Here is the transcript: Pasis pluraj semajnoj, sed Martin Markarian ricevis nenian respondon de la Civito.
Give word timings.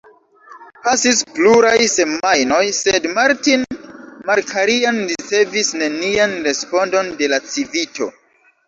Pasis 0.85 1.19
pluraj 1.35 1.73
semajnoj, 1.97 2.63
sed 2.79 3.05
Martin 3.19 3.69
Markarian 4.33 4.99
ricevis 5.13 5.71
nenian 5.85 6.37
respondon 6.51 7.17
de 7.23 7.31
la 7.37 7.43
Civito. 7.53 8.15